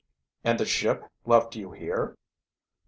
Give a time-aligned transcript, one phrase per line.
[0.43, 2.15] "And the ship left you here?"